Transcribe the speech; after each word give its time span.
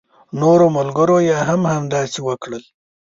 نورو 0.39 0.67
ملګرو 0.77 1.17
يې 1.29 1.37
هم 1.47 1.61
همداسې 1.75 2.19
وکړل. 2.27 2.63